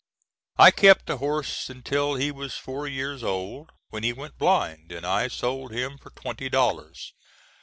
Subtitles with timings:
[0.57, 5.05] I kept the horse until he was four years old, when he went blind, and
[5.05, 7.13] I sold him for twenty dollars.